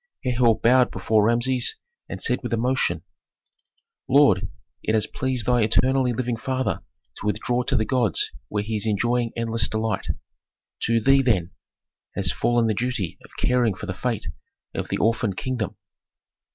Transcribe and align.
Herhor 0.23 0.59
bowed 0.59 0.89
before 0.89 1.23
Rameses, 1.27 1.75
and 2.09 2.19
said 2.19 2.41
with 2.41 2.53
emotion, 2.53 3.03
"Lord! 4.09 4.47
it 4.81 4.95
has 4.95 5.05
pleased 5.05 5.45
thy 5.45 5.61
eternally 5.61 6.11
living 6.11 6.37
father 6.37 6.81
to 7.19 7.25
withdraw 7.27 7.61
to 7.65 7.75
the 7.75 7.85
gods 7.85 8.31
where 8.47 8.63
he 8.63 8.75
is 8.77 8.87
enjoying 8.87 9.31
endless 9.37 9.67
delight. 9.67 10.07
To 10.85 10.99
thee, 10.99 11.21
then, 11.21 11.51
has 12.15 12.31
fallen 12.31 12.65
the 12.65 12.73
duty 12.73 13.19
of 13.23 13.29
caring 13.37 13.75
for 13.75 13.85
the 13.85 13.93
fate 13.93 14.25
of 14.73 14.87
the 14.89 14.97
orphan 14.97 15.33
kingdom. 15.35 15.75